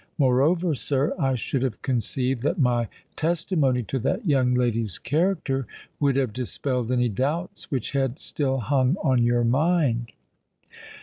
[0.17, 5.67] Moreover, sir, I should have conceived that my testimony to that young lady's character
[5.99, 10.11] would have dispelled any doubts which had still hung on your mind."